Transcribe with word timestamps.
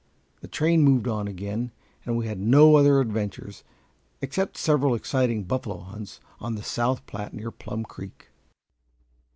The 0.39 0.47
train 0.47 0.81
moved 0.81 1.07
on 1.07 1.27
again, 1.27 1.69
and 2.07 2.17
we 2.17 2.25
had 2.25 2.39
no 2.39 2.75
other 2.75 2.99
adventures, 3.01 3.63
except 4.19 4.57
several 4.57 4.95
exciting 4.95 5.43
buffalo 5.43 5.81
hunts 5.81 6.19
on 6.39 6.55
the 6.55 6.63
South 6.63 7.05
Platte 7.05 7.35
near 7.35 7.51
Plum 7.51 7.83
Creek. 7.83 8.29